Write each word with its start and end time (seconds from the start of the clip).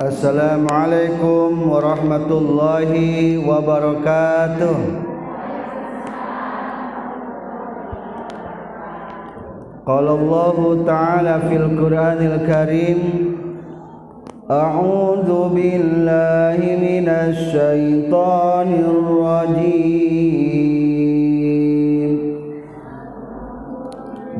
Assalamualaikum 0.00 1.68
warahmatullahi 1.68 3.36
wabarakatuh 3.44 4.76
Qala 9.84 10.10
Allah 10.16 10.56
Ta'ala 10.88 11.44
fil 11.44 11.76
Qur'anil 11.76 12.40
Karim 12.48 13.36
A'udzu 14.48 15.52
billahi 15.52 16.72
minasy 16.80 17.52
syaithanir 17.52 18.96
rajim 18.96 20.32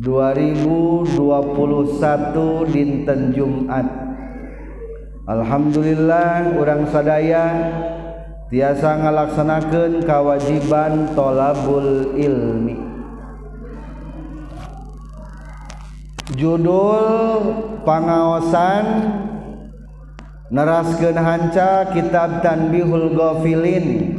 2021 0.00 1.12
dinten 2.72 3.36
Jumat. 3.36 3.84
Alhamdulillah 5.28 6.56
orang 6.56 6.88
sadaya 6.88 7.44
tiasa 8.48 8.96
ngalaksanakan 8.96 10.00
kewajiban 10.00 11.12
tolabul 11.12 12.16
ilmi. 12.16 12.80
Judul 16.32 17.60
pangaosan 17.84 18.84
neraskeun 20.48 21.20
hanca 21.20 21.92
kitab 21.92 22.40
Tanbihul 22.40 23.12
Ghafilin. 23.12 24.16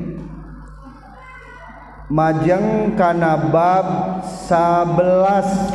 Majeng 2.11 2.99
kana 2.99 3.39
bab 3.55 4.19
11 4.27 5.70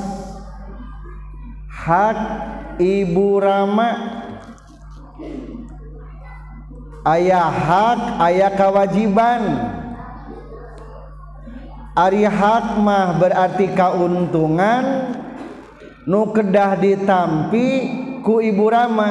hak 1.87 2.19
Ibu 2.83 3.29
Rama. 3.39 3.91
Ayah 7.06 7.47
hak 7.47 8.01
ayah 8.27 8.53
kewajiban. 8.59 9.42
Ari 11.95 12.27
hak 12.27 12.83
mah 12.83 13.14
berarti 13.23 13.70
keuntungan. 13.70 15.14
Nu 16.07 16.34
kedah 16.34 16.75
ditampi 16.83 17.69
ku 18.27 18.42
Ibu 18.42 18.67
Rama. 18.67 19.11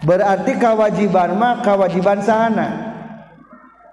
Berarti 0.00 0.56
kewajiban 0.56 1.36
mah 1.36 1.60
kewajiban 1.60 2.24
sana 2.24 2.90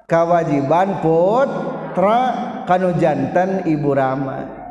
kewajiban 0.07 1.03
putra 1.03 2.19
kanu 2.63 2.95
jantan 2.95 3.67
Ibu 3.67 3.91
Rama. 3.91 4.66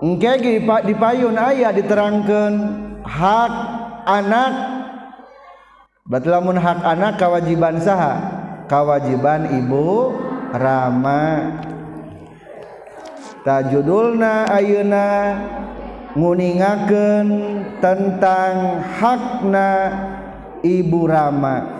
Engkegi 0.00 0.64
di 0.64 0.94
payun 0.96 1.36
ayah 1.36 1.76
diterangkan 1.76 2.52
hak 3.04 3.52
anak 4.08 4.52
Berarti 6.10 6.26
lamun 6.26 6.58
hak 6.58 6.82
anak 6.82 7.22
kewajiban 7.22 7.78
saha? 7.78 8.18
Kewajiban 8.66 9.46
ibu 9.62 10.10
rama. 10.50 11.54
Tajudulna 13.46 14.50
ayeuna 14.50 15.06
nguningakeun 16.18 17.28
tentang 17.78 18.82
hakna 18.98 19.70
ibu 20.66 21.06
rama. 21.06 21.78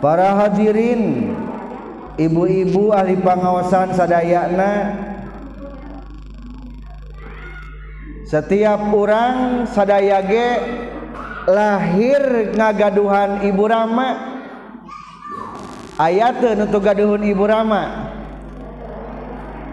Para 0.00 0.40
hadirin 0.40 1.36
ibu-ibu 2.18 2.90
ahli 2.90 3.16
pangawasan 3.22 3.94
sadayana. 3.94 5.06
Setiap 8.28 8.92
orang 8.92 9.64
sadayage 9.64 10.60
lahir 11.48 12.52
ngagaduhan 12.52 13.40
ibu 13.46 13.64
rama. 13.64 14.36
Ayat 15.96 16.44
nutu 16.60 16.78
gaduhun 16.78 17.24
ibu 17.24 17.48
rama. 17.48 18.12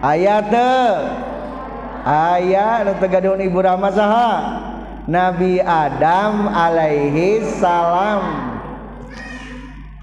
Ayat 0.00 0.48
ayat 2.06 2.88
nutu 2.88 3.06
gaduhun 3.12 3.44
ibu 3.44 3.60
rama 3.60 3.92
saha? 3.92 4.32
Nabi 5.06 5.60
Adam 5.62 6.50
alaihi 6.50 7.44
salam. 7.60 8.56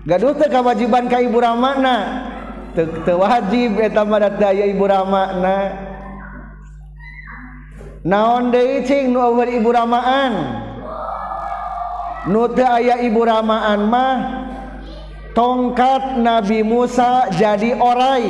Gaduh 0.03 0.36
teu 0.36 0.48
kewajiban 0.52 1.09
ka 1.12 1.20
ibu 1.20 1.40
rama 1.42 1.76
na. 1.80 1.98
wajib 3.22 3.78
Ibu 4.73 4.84
Ramana 4.89 5.57
naon 8.03 8.51
Ibu 8.51 9.69
Ramaan 9.72 10.34
nu 12.28 12.50
teu 12.51 12.67
aya 12.67 13.00
Ibu 13.00 13.22
Ramaan 13.23 13.79
mah 13.88 14.17
tongkat 15.34 16.19
Nabi 16.19 16.61
Musa 16.61 17.31
jadi 17.34 17.75
orai. 17.79 18.29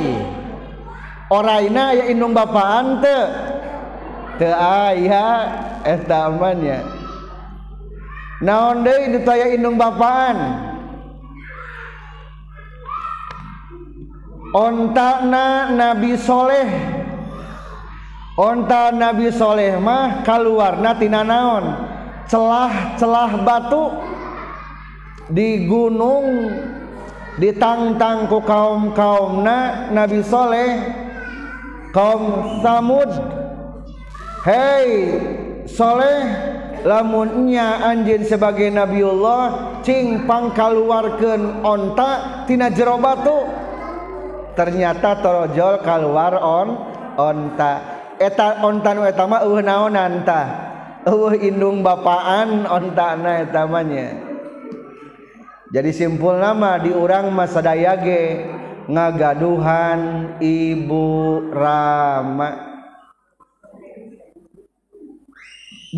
Oraina 1.32 1.96
aya 1.96 2.12
indung 2.12 2.36
bapaan 2.36 3.00
teu? 3.00 3.24
Teu 4.38 4.54
aya 4.54 5.26
eta 5.82 6.30
naon 8.44 8.84
deui 8.84 9.14
ditaya 9.18 9.56
indung 9.56 9.80
bapaan? 9.80 10.73
ontana 14.54 15.74
Nabi 15.74 16.14
Soleh. 16.14 16.70
Onta 18.38 18.94
Nabi 18.94 19.30
Soleh 19.34 19.78
mah 19.82 20.22
keluarnatina 20.22 21.26
naon? 21.26 21.64
Celah-celah 22.30 23.42
batu 23.42 23.94
di 25.28 25.66
gunung 25.66 26.50
ditangtangku 27.38 28.42
kaum-kaumna 28.46 29.90
Nabi 29.90 30.22
Soleh 30.22 30.82
kaum 31.90 32.58
Samud. 32.62 33.10
Hei 34.46 35.18
Soleh 35.66 36.22
lamunnya 36.82 37.86
anjin 37.86 38.22
sebagai 38.26 38.70
Nabiullah 38.70 39.78
cing 39.86 40.26
pangkaluarkeun 40.26 41.62
onta 41.62 42.44
tina 42.46 42.70
jero 42.70 42.98
batu. 42.98 43.63
ternyata 44.54 45.18
torojol 45.20 45.82
kalwar 45.82 46.38
on 46.38 46.68
onta. 47.18 47.72
Eta 48.18 48.62
onta 48.62 48.94
nu 48.94 49.02
eta 49.02 49.26
mah 49.26 49.42
eueuh 49.42 49.60
naon 49.60 49.98
anta? 49.98 50.42
Eueuh 51.04 51.34
indung 51.36 51.82
bapaan 51.82 52.64
onta 52.64 53.18
na 53.18 53.44
eta 53.44 53.68
mahnya 53.68 54.34
jadi 55.74 55.90
simpul 55.90 56.38
nama 56.38 56.78
di 56.78 56.94
urang 56.94 57.34
mah 57.34 57.50
sadaya 57.50 57.98
ge 57.98 58.46
ngagaduhan 58.86 60.30
ibu 60.38 61.06
rama. 61.50 62.78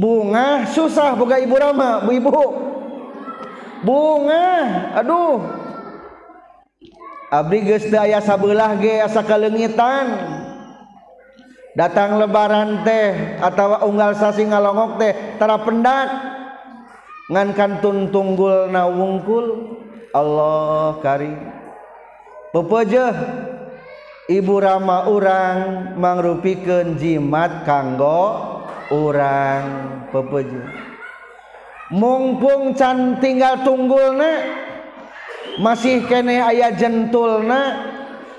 Bunga 0.00 0.64
susah 0.72 1.12
boga 1.12 1.36
ibu 1.36 1.60
rama 1.60 2.00
bu 2.08 2.08
ibu. 2.08 2.40
Bunga 3.84 4.48
aduh. 4.96 5.44
Abdi 7.26 7.58
geus 7.66 7.90
aya 7.90 8.22
sabelah 8.22 8.78
ge 8.78 9.02
asa 9.02 9.22
kalengitan. 9.26 10.06
Datang 11.76 12.16
lebaran 12.16 12.86
teh 12.86 13.36
atawa 13.42 13.84
unggal 13.84 14.16
sasi 14.16 14.46
ngalongok 14.48 14.96
teh 14.96 15.12
tara 15.36 15.60
pendat. 15.60 16.08
Ngan 17.26 17.48
kantun 17.58 18.14
tunggul 18.14 18.70
na 18.70 18.86
wungkul 18.86 19.76
Allah 20.16 20.96
kari 21.04 21.34
pepejeh 22.56 23.14
ibu 24.32 24.54
rama 24.56 25.12
urang 25.12 25.58
mangrupikeun 26.00 26.96
jimat 26.96 27.68
kanggo 27.68 28.32
urang 28.88 29.64
pepeje 30.08 30.64
mumpung 31.92 32.72
can 32.72 33.20
tinggal 33.20 33.60
tunggulna 33.60 34.32
masih 35.58 36.04
kene 36.06 36.42
ayah 36.42 36.72
jentulna 36.74 37.92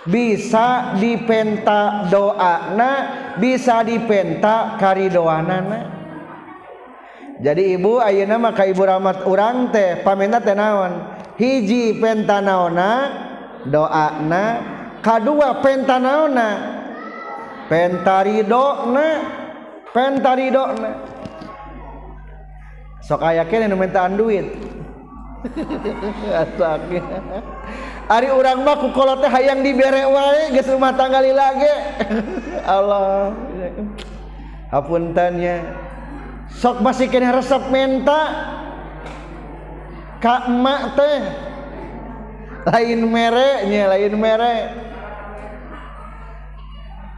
bisa 0.07 0.95
dipenta 0.95 2.07
doana 2.07 2.91
bisa 3.35 3.83
dipenta 3.83 4.79
karidoanana. 4.79 5.79
Jadi 7.37 7.77
ibu 7.77 8.01
ayeuna 8.01 8.41
maka 8.41 8.65
ibu 8.65 8.81
rahmat 8.81 9.27
urang 9.29 9.69
teh 9.69 10.01
pamenta 10.01 10.41
teh 10.41 10.57
naon? 10.57 11.21
Hiji 11.37 12.01
penta 12.01 12.41
naona 12.41 12.91
doana. 13.67 14.43
Kadua 15.05 15.61
penta 15.61 16.01
naona 16.01 16.47
pentaridona 17.69 19.07
pentaridona 19.93 20.91
sok 23.07 23.23
aya 23.23 23.47
kene 23.47 23.71
nu 23.71 23.79
duit. 24.19 24.76
Ari 28.07 28.31
urang 28.31 28.63
mah 28.63 28.79
kukolot 28.79 29.19
teh 29.19 29.27
hayang 29.27 29.59
dibere 29.59 30.07
wae 30.07 30.55
geus 30.55 30.71
rumah 30.71 30.95
tangga 30.95 31.19
lilage. 31.19 31.75
Allah. 32.77 33.35
Hapuntannya. 34.71 35.63
Sok 36.47 36.79
masih 36.79 37.11
kena 37.11 37.35
resep 37.35 37.67
menta. 37.67 38.23
Ka 40.23 40.47
emak 40.47 40.95
teh 40.95 41.19
lain 42.67 43.01
mere 43.11 43.67
nya 43.67 43.91
lain 43.91 44.13
mere. 44.15 44.57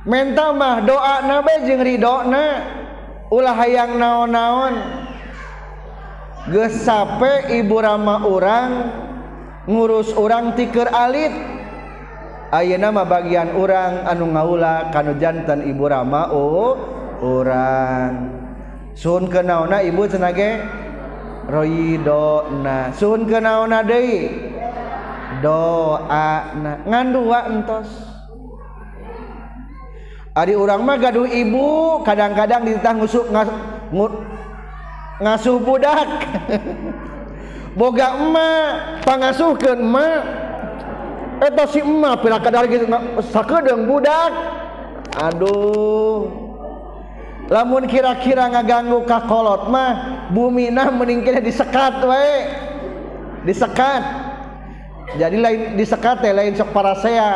Menta 0.10 0.50
mah 0.58 0.81
doa 0.81 1.22
nabe 1.22 1.54
jeung 1.70 1.86
ridona 1.86 2.66
ulah 3.30 3.54
hayang 3.54 4.02
naon-naon. 4.02 5.06
gesape 6.47 7.51
ibu 7.59 7.75
Rama 7.83 8.24
orang 8.24 8.71
ngurus 9.68 10.15
orang 10.15 10.56
tiker 10.56 10.88
alit. 10.88 11.33
Ayo 12.50 12.81
nama 12.81 13.06
bagian 13.06 13.53
orang 13.53 14.09
anu 14.09 14.33
ngaula 14.33 14.89
kanu 14.89 15.19
jantan 15.21 15.62
ibu 15.69 15.86
Rama 15.86 16.33
oh 16.33 16.74
orang 17.21 18.41
Sun 18.97 19.30
kenaona 19.30 19.86
ibu 19.86 20.09
senage 20.09 20.57
royidona 21.45 22.89
Sun 22.97 23.30
kenaona 23.30 23.85
deui? 23.85 24.50
Doa 25.45 26.57
ngan 26.89 27.07
dua 27.13 27.39
entos. 27.53 27.89
Ari 30.33 30.57
orang 30.57 30.81
mah 30.81 30.97
gaduh 30.97 31.27
ibu 31.30 32.00
kadang-kadang 32.01 32.63
ditah 32.63 32.94
ngusuk 32.95 33.27
ngas, 33.33 33.50
ngur, 33.92 34.24
ngasuh 35.19 35.60
budak 35.60 36.07
boga 37.75 38.18
emak 38.18 39.04
pangasuhkeun 39.04 39.80
emak. 39.80 40.21
Eta 41.39 41.63
si 41.71 41.80
emak 41.80 42.19
pira 42.19 42.39
kadar 42.44 42.68
gitu 42.68 42.83
sakedeung 43.31 43.88
budak. 43.88 44.31
Aduh. 45.16 46.27
Lamun 47.50 47.89
kira-kira 47.89 48.45
ngaganggu 48.51 49.07
kakolot 49.10 49.71
mah 49.71 49.92
bumi 50.30 50.69
nah 50.69 50.92
meningkirnya 50.92 51.39
disekat 51.39 52.04
wae. 52.04 52.36
Disekat. 53.48 54.04
Jadi 55.18 55.38
lain 55.42 55.60
disekat 55.80 56.21
ya 56.21 56.36
lain 56.36 56.54
sok 56.54 56.75
parasea. 56.75 57.31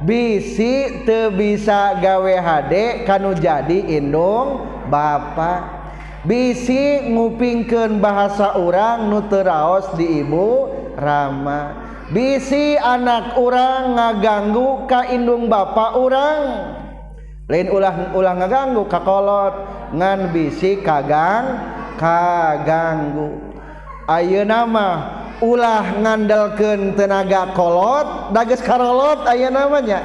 Bisi 0.00 1.04
teu 1.04 1.28
bisa 1.28 1.96
gawe 2.00 2.34
HD 2.40 3.04
kanu 3.04 3.36
jadi 3.36 4.00
indung 4.00 4.64
bapak 4.88 5.79
bisi 6.24 7.08
ngupingken 7.08 7.98
bahasa 8.02 8.56
orang 8.56 9.08
nuteraos 9.08 9.92
di 9.96 10.20
ibu 10.20 10.68
Rama. 11.00 11.88
Bisi 12.10 12.74
anak 12.74 13.38
orang 13.38 13.94
ngaganggu 13.94 14.90
ka 14.90 15.06
indung 15.08 15.46
bapak 15.46 15.94
orang 15.94 16.42
lain 17.46 17.70
ulah 17.70 18.14
ulah 18.14 18.34
ngaganggu 18.34 18.82
kakolot 18.90 19.54
ngan 19.94 20.34
bisi 20.34 20.82
kagang 20.82 21.56
kaganggu. 21.94 23.38
Ayo 24.10 24.42
nama 24.42 25.20
ulah 25.40 25.96
ngandalkan 25.96 26.92
tenaga 26.94 27.56
kolot 27.56 28.34
dages 28.36 28.60
karolot 28.60 29.24
ayo 29.24 29.48
namanya 29.48 30.04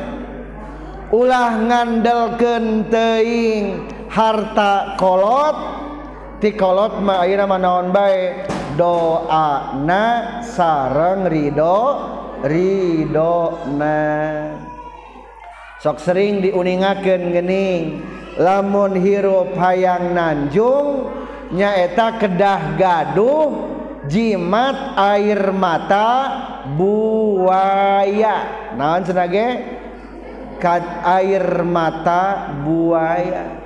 ulah 1.12 1.60
ngandalkan 1.60 2.88
teing 2.88 3.84
harta 4.08 4.96
kolot 4.96 5.75
tikolot 6.42 7.00
ma 7.02 7.24
ayeuna 7.24 7.46
mah 7.48 7.60
naon 7.60 7.90
bae? 7.96 8.48
Doana 8.76 10.44
sareng 10.44 11.32
ridho 11.32 11.80
ridona 12.44 14.04
sok 15.80 16.04
sering 16.04 16.44
diuningakeun 16.44 17.32
gening 17.32 18.04
lamun 18.36 19.00
hirup 19.00 19.56
hayang 19.56 20.12
nanjung 20.12 21.08
nyaeta 21.56 22.20
kedah 22.20 22.76
gaduh 22.76 23.54
jimat 24.12 24.98
air 24.98 25.56
mata 25.56 26.12
buaya. 26.76 28.38
Naon 28.76 29.06
senage 29.06 29.48
air 31.06 31.64
mata 31.64 32.50
buaya. 32.66 33.65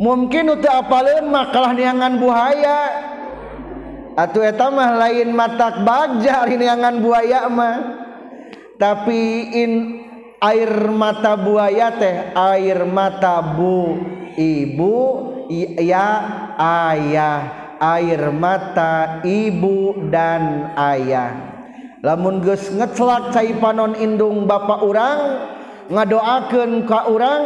mungkin 0.00 0.56
teu 0.58 0.72
apa 0.72 1.20
mah 1.20 1.52
kalah 1.52 1.76
niangan 1.76 2.16
buaya. 2.16 2.80
Atau 4.16 4.42
etamah 4.42 4.98
lain 5.06 5.30
matak 5.32 5.86
bagja 5.86 6.48
niangan 6.48 6.98
buaya 6.98 7.46
mah. 7.46 7.76
Tapi 8.80 9.52
in 9.54 9.72
air 10.40 10.88
mata 10.88 11.36
buaya 11.36 11.92
teh 11.94 12.32
air 12.32 12.88
mata 12.88 13.44
bu 13.44 14.00
ibu 14.40 14.96
ya 15.76 16.08
ayah 16.56 17.38
air 17.76 18.32
mata 18.32 19.20
ibu 19.20 20.08
dan 20.08 20.72
ayah. 20.76 21.32
Lamun 22.00 22.40
geus 22.40 22.72
ngecelak 22.72 23.36
cai 23.36 23.52
panon 23.60 23.92
indung 23.92 24.48
bapak 24.48 24.80
urang 24.80 25.20
ngadoakeun 25.92 26.88
ka 26.88 27.12
urang 27.12 27.44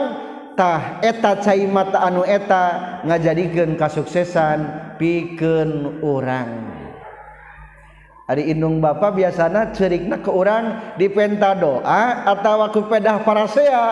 tah 0.54 1.02
eta 1.02 1.38
cai 1.42 1.66
mata 1.66 2.02
anu 2.02 2.22
eta 2.22 3.02
ngajadikeun 3.06 3.76
kasuksesan 3.78 4.58
pikeun 4.96 6.00
urang 6.02 6.74
Ari 8.24 8.56
indung 8.56 8.80
bapa 8.80 9.12
biasana 9.12 9.68
cerikna 9.76 10.16
ke 10.24 10.32
urang 10.32 10.96
dipenta 10.96 11.52
doa 11.52 12.24
atau 12.24 12.64
ku 12.72 12.88
pedah 12.88 13.20
parasea. 13.20 13.86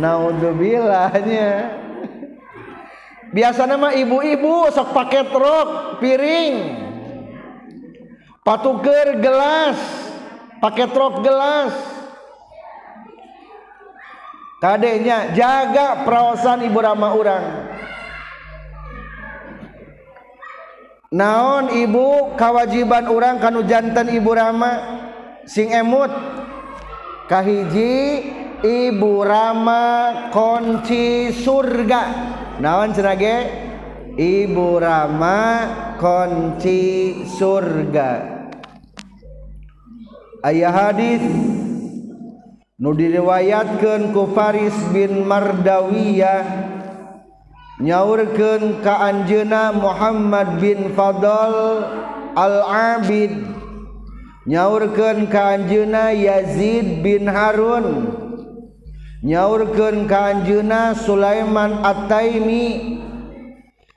Naudzubilahnya. 0.00 1.48
Biasana 3.36 3.76
mah 3.76 3.92
ibu-ibu 3.92 4.72
sok 4.72 4.96
pakai 4.96 5.28
truk 5.28 6.00
piring. 6.00 6.54
Patuker 8.40 9.20
gelas, 9.20 9.76
pakai 10.64 10.88
truk 10.88 11.20
gelas. 11.20 11.97
kadenya 14.58 15.34
jaga 15.34 16.02
perawasan 16.02 16.66
ibu 16.66 16.78
rama 16.82 17.14
orang 17.14 17.44
naon 21.08 21.72
ibu 21.72 22.36
kewajiban 22.36 23.08
orang 23.08 23.40
kanu 23.40 23.64
jantan 23.64 24.12
ibu 24.12 24.30
rama? 24.32 24.72
Sing 25.48 25.72
emut. 25.72 26.12
Kahiji 27.28 28.24
ibu 28.64 29.24
rama 29.24 29.84
kunci 30.32 31.32
surga. 31.32 32.02
Naon 32.60 32.92
cenage 32.92 33.36
ibu 34.16 34.76
rama 34.76 35.40
kunci 35.96 37.24
surga. 37.24 38.36
Ayah 40.44 40.72
hadis. 40.72 41.24
nu 42.78 42.94
diriwayatkan 42.94 44.14
ku 44.14 44.30
Faris 44.30 44.74
bin 44.94 45.26
Mardawiyah 45.26 46.46
nyaurkeun 47.82 48.78
ka 48.86 49.02
anjeuna 49.02 49.74
Muhammad 49.74 50.62
bin 50.62 50.94
Fadl 50.94 51.82
Al-Abid 52.38 53.34
nyaurkeun 54.46 55.26
ka 55.26 55.58
anjeuna 55.58 56.14
Yazid 56.14 57.02
bin 57.02 57.26
Harun 57.26 58.14
nyaurkeun 59.26 60.06
ka 60.06 60.38
anjeuna 60.38 60.94
Sulaiman 60.94 61.82
At-Taimi 61.82 63.02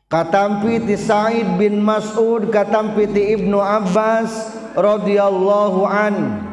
katampi 0.09 0.89
ti 0.89 0.97
Sa'id 0.97 1.45
bin 1.61 1.85
Mas'ud 1.85 2.49
katampi 2.49 3.05
ti 3.13 3.29
Ibnu 3.37 3.61
Abbas 3.61 4.57
radhiyallahu 4.73 5.85
anhu 5.85 6.50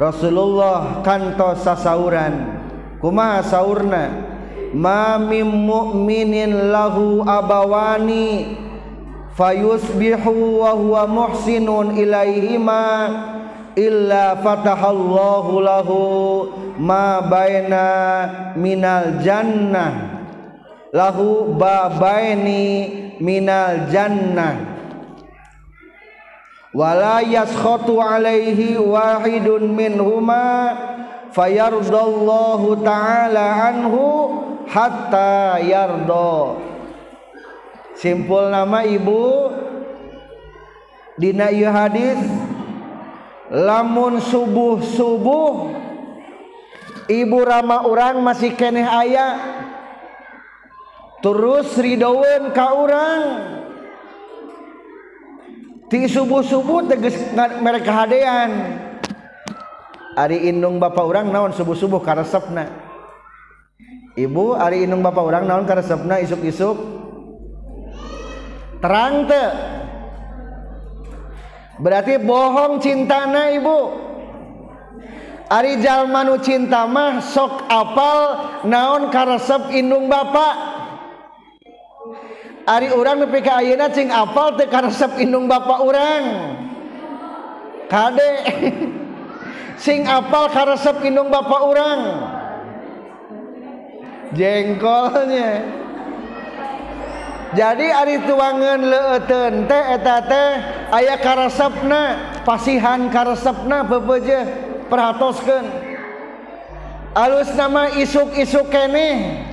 Rasulullah 0.00 1.04
kantos 1.04 1.60
sasauran. 1.60 2.56
Kuma 3.04 3.44
saurna 3.44 4.08
mami 4.72 5.44
mu'minin 5.44 6.72
lahu 6.72 7.20
abawani 7.20 8.56
fayusbihu 9.36 10.64
wa 10.64 10.72
huwa 10.72 11.04
muhsinun 11.04 12.00
ilaihima 12.00 12.84
illa 13.76 14.40
fatahallahu 14.40 15.60
lahu 15.60 16.00
ma 16.80 17.20
baina 17.20 17.84
minal 18.56 19.20
jannah. 19.20 20.16
Lahu 20.96 21.52
babaini 21.60 22.64
minal 23.20 23.84
jannah. 23.92 24.79
wala 26.70 27.18
yaskhatu 27.22 27.98
alaihi 27.98 28.78
wahidun 28.78 29.74
min 29.74 29.98
huma 29.98 30.76
fayardallahu 31.34 32.78
ta'ala 32.82 33.74
anhu 33.74 34.04
hatta 34.70 35.58
yardo 35.58 36.62
simpul 37.98 38.46
nama 38.54 38.86
ibu 38.86 39.50
dina 41.18 41.50
ieu 41.50 41.66
hadis 41.66 42.22
lamun 43.50 44.22
subuh-subuh 44.22 45.74
ibu 47.10 47.38
rama 47.42 47.82
orang 47.82 48.22
masih 48.22 48.54
keneh 48.54 48.86
ayah 48.86 49.34
terus 51.20 51.76
ridoweun 51.76 52.54
ka 52.54 52.72
urang. 52.78 53.24
ti 55.90 56.06
subuh 56.06 56.40
subuh 56.46 56.86
teges 56.86 57.18
mereka 57.58 57.90
hadean. 57.90 58.78
Ari 60.14 60.46
Indung 60.46 60.78
bapak 60.78 61.02
orang 61.02 61.26
naon 61.34 61.50
subuh 61.50 61.74
subuh 61.74 61.98
karesepna. 61.98 62.70
Ibu 64.14 64.54
Ari 64.54 64.86
Indung 64.86 65.02
bapak 65.02 65.22
orang 65.26 65.44
naon 65.50 65.66
karesepna 65.66 66.22
isuk 66.22 66.46
isuk 66.46 66.78
terang 68.80 69.26
te 69.26 69.44
berarti 71.82 72.22
bohong 72.22 72.78
cintana 72.78 73.50
ibu. 73.50 74.08
Ari 75.50 75.82
jalmanu 75.82 76.38
cinta 76.38 76.86
mah 76.86 77.18
sok 77.18 77.66
apal 77.66 78.22
naon 78.70 79.10
karesep 79.10 79.74
Indung 79.74 80.06
bapak 80.06 80.79
Ari 82.70 82.94
orang 82.94 83.26
nepi 83.26 83.42
ka 83.42 83.58
ayeuna 83.58 83.90
cing 83.90 84.14
apal 84.14 84.54
teu 84.54 84.70
karesep 84.70 85.18
indung 85.18 85.50
bapak 85.50 85.82
urang. 85.82 86.24
Kade. 87.90 88.30
Sing 89.82 90.06
apal 90.06 90.46
karesep 90.54 91.02
indung 91.02 91.34
bapak 91.34 91.62
urang. 91.66 92.00
Jengkolnya. 94.38 95.66
Jadi 97.50 97.90
ari 97.90 98.22
tuangan 98.22 98.78
leuteun 98.78 99.66
teh 99.66 99.84
eta 99.98 100.22
teh 100.22 100.50
aya 100.94 101.18
karesepna, 101.18 102.02
pasihan 102.46 103.10
karesepna 103.10 103.82
beubeujeuh 103.82 104.46
perhatoskeun. 104.86 105.66
Alus 107.18 107.50
nama 107.58 107.90
isuk-isuk 107.98 108.70
keneh. 108.70 109.49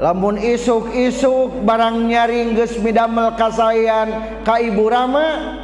Lamun 0.00 0.40
isuk-isuk 0.40 1.60
barang 1.68 2.08
nyaring 2.08 2.56
geus 2.56 2.80
midamel 2.80 3.36
kasayan 3.36 4.40
ka 4.48 4.56
ibu 4.56 4.88
rama 4.88 5.60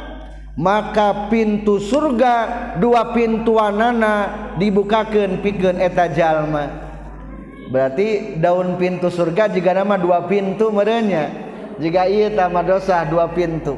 maka 0.53 1.29
pintu 1.33 1.81
surga 1.81 2.33
dua 2.77 3.17
pintuanana 3.17 4.13
dibukakeun 4.61 5.41
pikeun 5.41 5.81
eta 5.81 6.09
jalma. 6.13 6.85
Berarti 7.67 8.39
daun 8.39 8.77
pintu 8.79 9.11
surga 9.11 9.51
jika 9.51 9.73
nama 9.73 9.97
dua 10.01 10.25
pintu 10.29 10.69
merenya 10.69 11.29
jika 11.81 12.05
iya 12.09 12.33
tama 12.33 12.61
dosa 12.61 13.05
dua 13.09 13.29
pintu. 13.33 13.77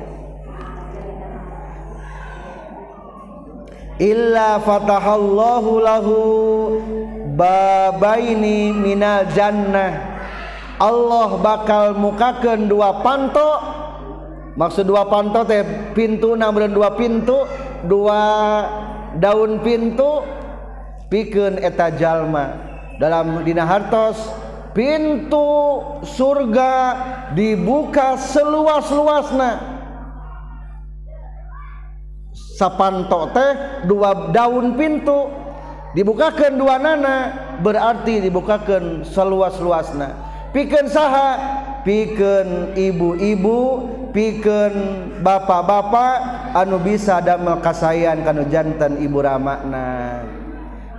Illa 4.00 4.64
fatahallahu 4.64 5.72
lahu 5.84 6.16
babaini 7.36 8.72
minal 8.72 9.28
jannah 9.36 10.19
Allah 10.80 11.36
bakal 11.44 12.00
mukakan 12.00 12.72
dua 12.72 13.04
panto. 13.04 13.52
Maksud 14.56 14.88
dua 14.88 15.08
panto 15.12 15.44
teh 15.44 15.92
pintu 15.92 16.40
namun 16.40 16.72
dua 16.72 16.96
pintu 16.96 17.44
dua 17.84 18.20
daun 19.20 19.60
pintu 19.60 20.24
pikun 21.12 21.60
eta 21.60 21.92
jalma. 21.92 22.56
Dalam 22.96 23.44
dina 23.44 23.68
hartos 23.68 24.20
pintu 24.72 25.84
surga 26.08 26.72
dibuka 27.36 28.16
seluas-luasna. 28.16 29.52
Sapanto 32.56 33.36
teh 33.36 33.84
dua 33.84 34.32
daun 34.32 34.80
pintu. 34.80 35.28
Dibukakan 35.90 36.56
dua 36.56 36.80
nana 36.80 37.16
berarti 37.60 38.24
dibukakan 38.24 39.04
seluas-luasna. 39.04 40.29
piken 40.50 40.90
saha 40.90 41.30
piken 41.86 42.74
ibu-ibu 42.74 43.62
piken 44.10 44.74
bapak-bapak 45.22 46.16
anu 46.58 46.82
bisa 46.82 47.22
damel 47.22 47.62
kasayan 47.62 48.26
kanu 48.26 48.46
jantan 48.50 48.98
ibu 48.98 49.22
ramakna. 49.22 50.22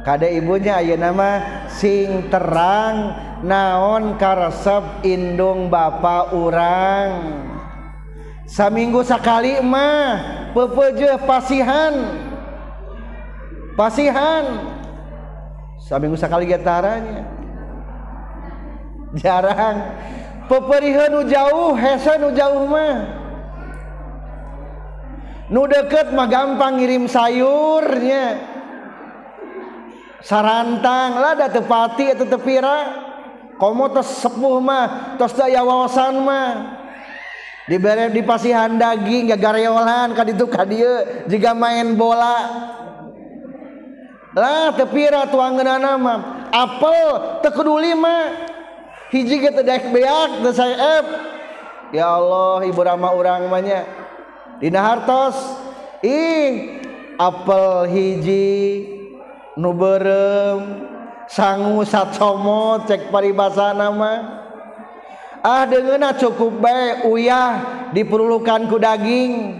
Kada 0.00 0.24
ibunya 0.24 0.80
aya 0.80 0.96
nama 0.96 1.44
sing 1.68 2.32
terang 2.32 3.12
naon 3.44 4.16
karesep 4.16 5.04
indung 5.04 5.68
bapak 5.68 6.32
urang. 6.32 7.12
Saminggu 8.48 9.04
sakali 9.04 9.60
mah 9.60 10.48
pepeje 10.56 11.20
pasihan. 11.28 11.94
Pasihan. 13.76 14.44
Saminggu 15.84 16.16
sakali 16.16 16.48
getaranya 16.48 17.39
jarang. 19.16 19.98
Peperihan 20.50 21.14
nu 21.14 21.22
jauh 21.30 21.78
hese 21.78 22.18
nu 22.18 22.34
jauh 22.34 22.66
mah. 22.66 22.94
Nu 25.50 25.66
deket 25.66 26.10
mah 26.10 26.26
gampang 26.26 26.78
ngirim 26.78 27.06
sayurnya. 27.06 28.38
Sarantang 30.22 31.22
lah 31.22 31.38
tepati 31.50 32.14
atau 32.14 32.26
tepira. 32.26 32.78
Komo 33.62 33.92
tos 33.94 34.24
sepuh 34.24 34.58
mah 34.58 35.14
tos 35.18 35.38
daya 35.38 35.62
wawasan 35.62 36.18
mah. 36.22 36.50
Dibere 37.70 38.10
di 38.10 38.26
pasihan 38.26 38.74
daging 38.74 39.30
gak 39.30 39.38
gareolan 39.38 40.10
kaditu 40.18 40.50
kadieu 40.50 41.26
jika 41.30 41.54
main 41.54 41.94
bola. 41.94 42.38
Lah 44.34 44.74
tepira 44.74 45.30
tuangan 45.30 45.78
nama 45.78 46.14
apel 46.50 47.38
tekeduli 47.46 47.94
mah. 47.94 48.49
hiji 49.10 49.42
dek 49.42 49.90
beak 49.90 50.30
teu 50.42 50.54
sae 50.54 51.02
ya 51.90 52.06
Allah 52.14 52.62
ibu 52.66 52.80
rama 52.80 53.10
urang 53.14 53.50
manya 53.50 53.84
dina 54.62 54.80
hartos. 54.80 55.36
Ih 56.00 56.80
apel 57.20 57.92
hiji 57.92 58.88
nu 59.60 59.76
beureum 59.76 60.88
sangu 61.28 61.84
satsomo 61.84 62.80
cek 62.88 63.12
paribasa 63.12 63.76
nama 63.76 64.40
ah 65.44 65.68
dengeuna 65.68 66.14
ah 66.14 66.16
cukup 66.16 66.56
bae 66.56 67.04
uyah 67.04 67.50
diperlukan 67.92 68.70
ku 68.70 68.78
daging. 68.78 69.34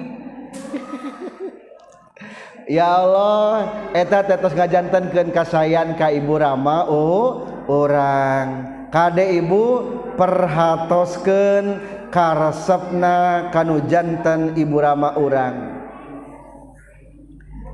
Ya 2.71 2.87
Allah 2.87 3.67
eta 3.99 4.23
tetos 4.23 4.55
ngajantenkeun 4.55 5.35
kasayan 5.35 5.99
ka 5.99 6.07
ibu 6.15 6.39
rama 6.39 6.87
oh 6.87 7.43
orang 7.67 8.80
Kade 8.91 9.39
ibu 9.39 9.87
perhatosken 10.19 11.79
karesepna 12.11 13.49
kanu 13.55 13.87
jantan 13.87 14.59
ibu 14.59 14.83
rama 14.83 15.15
urang. 15.15 15.79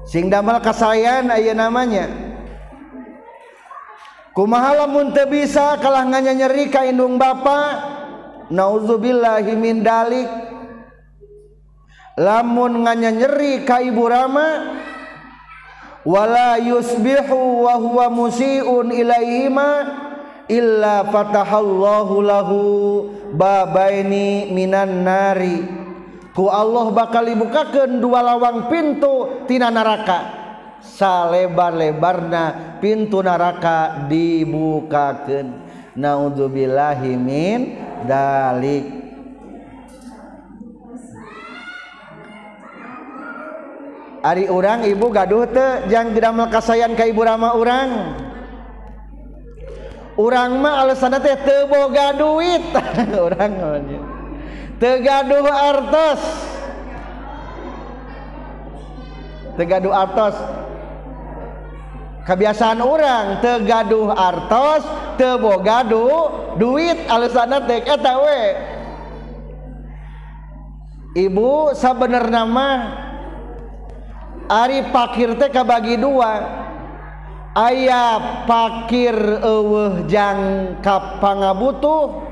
Sing 0.04 0.28
damel 0.28 0.61
kasayan 0.61 1.32
aya 1.32 1.56
namanya. 1.56 2.06
Kumaha 4.37 4.85
lamun 4.85 5.16
teu 5.16 5.25
bisa 5.25 5.80
kalah 5.80 6.04
nganya 6.04 6.37
nyeri 6.37 6.68
ka 6.68 6.85
indung 6.85 7.16
bapa? 7.16 7.80
Nauzubillahi 8.52 9.56
min 9.56 9.80
dalik. 9.80 10.28
Lamun 12.20 12.85
nganya 12.85 13.11
nyeri 13.16 13.64
ka 13.64 13.80
ibu 13.80 14.04
rama 14.04 14.76
wala 16.04 16.61
yusbihu 16.61 17.66
wa 17.66 17.75
huwa 17.80 18.06
musiun 18.12 18.94
ilaihima 18.94 19.68
illa 20.46 21.06
fatahallahu 21.06 22.14
lahu 22.22 22.60
babaini 23.34 24.50
minan 24.50 25.02
nari. 25.02 25.62
Ku 26.36 26.52
Allah 26.52 26.92
bakal 26.92 27.24
dibukakan 27.24 27.96
dua 27.96 28.20
lawang 28.20 28.68
pintu 28.68 29.46
tina 29.48 29.72
neraka 29.72 30.36
salebar-lebarna 30.84 32.76
pintu 32.78 33.24
neraka 33.24 34.04
dibukakan 34.04 35.64
naudzubillahi 35.96 37.12
min 37.16 37.60
dalik. 38.04 38.84
Ari 44.26 44.50
orang 44.50 44.84
ibu 44.90 45.06
gaduh 45.08 45.46
teh 45.46 45.86
jangan 45.86 46.10
gedamel 46.10 46.50
kasayan 46.50 46.92
ka 46.98 47.06
ibu 47.06 47.22
rama 47.22 47.54
orang. 47.54 47.90
orang 50.16 50.58
mah 50.58 50.85
alasan 50.85 51.16
teh 51.20 51.37
teboga 51.44 52.16
duit. 52.16 52.64
Orang 53.28 53.52
tegaduh 54.80 55.46
artos. 55.49 56.23
Tegaduh 59.56 59.92
artos. 59.92 60.37
Kebiasaan 62.26 62.82
orang 62.82 63.38
tegaduh 63.38 64.11
artos 64.11 64.82
teboga 65.14 65.87
du 65.87 66.11
duit. 66.58 67.06
Alasan 67.06 67.54
teh 67.64 67.80
eta 67.85 68.14
we. 68.20 68.42
Ibu 71.16 71.73
sabenerna 71.73 72.44
mah 72.44 72.78
ari 74.50 74.85
pakir 74.92 75.38
teh 75.40 75.49
kabagi 75.49 75.96
dua. 75.96 76.65
ayaah 77.56 78.44
pakir 78.44 79.16
eueuh 79.40 80.04
jang 80.04 80.40
kapangabutuh. 80.84 82.28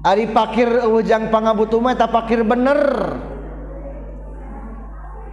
Ari 0.00 0.32
pakir 0.32 0.68
jang 1.04 1.28
pangabutuh 1.28 1.84
mah 1.84 1.92
eta 1.92 2.08
pakir 2.08 2.40
bener. 2.40 2.80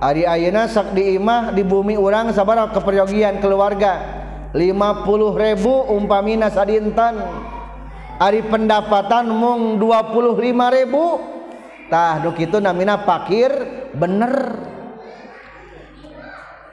Ari 0.04 0.28
ayeuna 0.28 0.68
sak 0.68 0.92
di 0.92 1.16
imah 1.16 1.56
di 1.56 1.64
bumi 1.64 1.96
urang 1.96 2.36
sabar 2.36 2.68
keperyogian 2.76 3.40
keluarga. 3.40 4.24
50 4.56 5.36
ribu 5.36 5.74
umpamina 5.92 6.48
sadintan 6.48 7.20
Ari 8.16 8.48
pendapatan 8.48 9.28
mung 9.28 9.76
25 9.76 10.40
ribu. 10.80 11.20
Tah 11.92 12.24
duk 12.24 12.40
itu 12.40 12.64
namina 12.64 13.04
pakir 13.04 13.52
bener. 13.92 14.75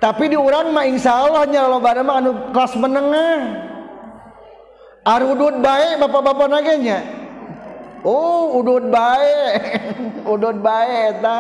tapi 0.03 0.27
di 0.27 0.35
urang 0.35 0.75
mah 0.75 0.83
insya 0.83 1.15
Allah 1.15 1.47
nyala 1.47 1.79
mah 1.79 2.19
anu 2.19 2.51
kelas 2.51 2.75
menengah. 2.75 3.71
Arudut 5.07 5.63
baik 5.63 5.99
bapak-bapak 5.99 6.47
nagenya 6.47 7.03
oh 8.07 8.59
udut 8.63 8.87
baik 8.91 9.59
udut 10.35 10.59
baik 10.59 11.19
eta. 11.19 11.39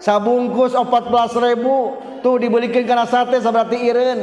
Sabungkus 0.00 0.72
14 0.76 1.44
ribu. 1.44 1.96
Tuh 2.24 2.40
dibelikeun 2.40 2.88
karena 2.88 3.04
sate 3.04 3.36
berarti 3.36 3.76
iren 3.84 4.20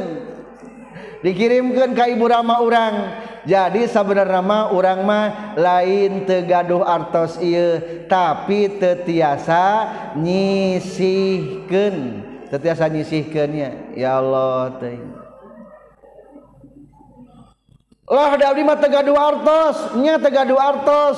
dikirimkan 1.22 1.94
ke 1.94 2.18
ibu 2.18 2.26
rama 2.26 2.58
orang 2.58 3.14
jadi 3.46 3.86
sebenarnya 3.86 4.42
mah 4.42 4.74
orang 4.74 5.06
mah 5.06 5.54
lain 5.54 6.26
tegaduh 6.26 6.82
artos 6.82 7.38
iya 7.38 7.78
tapi 8.10 8.66
tetiasa 8.74 9.86
nyisihkan 10.18 11.94
tetiasa 12.52 12.92
nyisihkannya 12.92 13.96
ya. 13.96 14.20
Allah 14.20 14.76
teh. 14.76 15.00
Lah 18.12 18.36
da 18.36 18.52
abdi 18.52 18.60
mah 18.60 18.76
tegadu 18.76 19.16
artos. 19.16 19.96
Nya 19.96 20.20
tegadu 20.20 20.60
artos. 20.60 21.16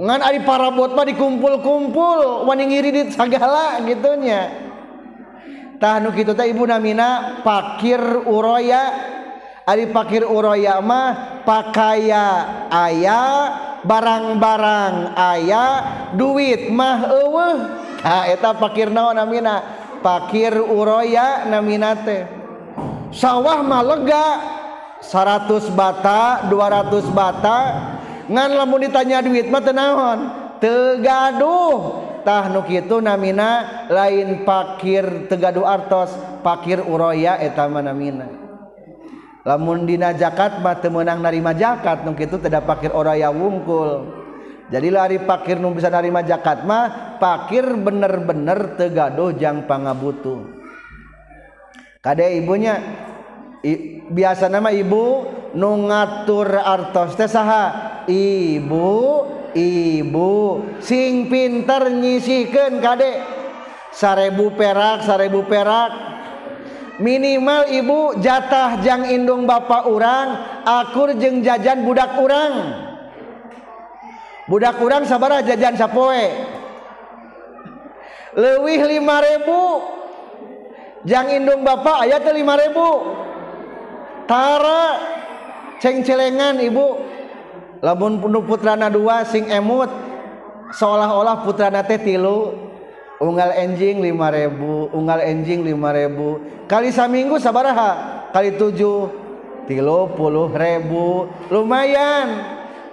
Ngan 0.00 0.24
ari 0.24 0.40
parabot 0.42 0.96
mah 0.96 1.04
dikumpul-kumpul 1.04 2.48
wani 2.48 2.66
ngiridit 2.66 3.14
sagala 3.14 3.78
gitunya 3.86 4.50
tah 5.78 6.02
nu 6.02 6.10
kitu 6.10 6.34
teh 6.34 6.50
ibu 6.50 6.64
namina 6.64 7.44
pakir 7.44 8.00
uroya. 8.24 9.12
Ari 9.64 9.88
pakir 9.96 10.28
uroya 10.28 10.76
mah 10.84 11.40
pakaya 11.48 12.68
aya 12.68 13.22
barang-barang 13.80 15.16
aya 15.16 15.64
duit 16.16 16.68
mah 16.72 17.08
eueuh. 17.08 17.56
Tah 18.04 18.28
eta 18.28 18.52
pakir 18.52 18.92
naon 18.92 19.16
namina? 19.16 19.83
pakir 20.04 20.52
uroya 20.60 21.48
naminate. 21.48 22.28
Sawah 23.08 23.64
malega 23.64 24.26
100 25.00 25.72
bata 25.72 26.44
200 26.52 27.08
bata. 27.16 27.58
Ngan 28.28 28.50
lamun 28.52 28.84
ditanya 28.84 29.24
duit 29.24 29.48
mah 29.48 29.64
tenaon 29.64 30.18
tegaduh. 30.60 32.04
Tah 32.24 32.48
nu 32.48 32.64
kitu 32.64 33.04
namina 33.04 33.84
lain 33.92 34.48
pakir 34.48 35.28
tegaduh 35.28 35.64
artos 35.64 36.12
pakir 36.40 36.80
uroya 36.84 37.36
eta 37.40 37.68
mah 37.68 37.84
namina. 37.84 38.28
Lamun 39.44 39.84
dina 39.84 40.16
zakat 40.16 40.64
mah 40.64 40.80
teu 40.80 40.88
meunang 40.88 41.20
narima 41.20 41.52
zakat 41.52 42.00
nu 42.00 42.16
kitu 42.16 42.40
teu 42.40 42.60
pakir 42.64 42.92
uroya 42.96 43.28
wungkul. 43.28 44.23
jadi 44.72 44.88
lari 44.88 45.20
pakir 45.20 45.60
nu 45.60 45.76
bisa 45.76 45.92
narima 45.92 46.24
jakat 46.24 46.64
mah 46.64 47.16
pakir 47.20 47.68
bener-bener 47.76 48.80
tegadoh 48.80 49.36
jang 49.36 49.68
pangabutu. 49.68 50.48
Kade 52.00 52.40
ibunya 52.40 52.80
i, 53.60 54.00
biasa 54.08 54.48
nama 54.48 54.72
ibu 54.72 55.28
nu 55.52 55.88
ngatur 55.88 56.48
artos 56.56 57.12
teh 57.12 57.28
saha? 57.28 57.92
Ibu 58.08 58.92
ibu 59.52 60.32
sing 60.80 61.28
pinter 61.28 61.92
nyisihkeun 61.92 62.80
kade. 62.80 63.12
Sarebu 63.92 64.56
perak 64.56 65.04
sarebu 65.04 65.44
perak. 65.44 65.92
Minimal 67.04 67.68
ibu 67.74 68.16
jatah 68.22 68.80
jang 68.80 69.04
indung 69.12 69.44
bapak 69.44 69.90
urang 69.90 70.28
akur 70.64 71.12
jeng 71.20 71.44
jajan 71.44 71.84
budak 71.84 72.16
urang. 72.16 72.93
budak 74.48 74.80
kurang 74.80 75.04
sabar 75.08 75.42
jajan 75.44 75.76
sapoe. 75.76 76.30
Lewih 78.34 78.82
5000 78.82 81.06
jang 81.06 81.30
indung 81.30 81.62
bapak 81.62 82.02
aya 82.02 82.18
teh 82.18 82.34
5000 82.34 84.26
tara 84.26 84.98
cengcelengan 85.78 86.58
ibu. 86.58 86.98
Lamun 87.84 88.16
putrana 88.48 88.88
dua 88.90 89.22
sing 89.28 89.52
emut. 89.52 89.90
Seolah-olah 90.74 91.46
putrana 91.46 91.86
teh 91.86 92.02
tilu. 92.02 92.58
Unggal 93.22 93.54
enjing 93.54 94.02
5000 94.02 94.90
unggal 94.90 95.22
enjing 95.22 95.62
5000 95.62 96.66
kali 96.66 96.90
saminggu 96.90 97.38
sabaraha? 97.38 98.26
Kali 98.34 98.58
7 98.58 99.70
30 99.70 100.58
ribu. 100.58 101.30
Lumayan. 101.54 102.26